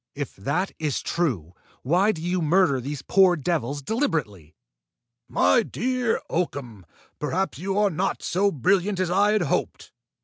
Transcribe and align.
"If 0.15 0.35
that 0.35 0.71
is 0.79 0.99
true, 1.03 1.53
why 1.83 2.11
do 2.11 2.23
you 2.23 2.41
murder 2.41 2.81
these 2.81 3.03
poor 3.03 3.35
devils 3.35 3.83
deliberately!" 3.83 4.55
"My 5.29 5.61
dear 5.61 6.19
Oakham, 6.27 6.87
perhaps 7.19 7.59
you 7.59 7.77
are 7.77 7.91
not 7.91 8.23
so 8.23 8.51
brilliant 8.51 8.99
as 8.99 9.11
I 9.11 9.33
had 9.33 9.43
hoped! 9.43 9.91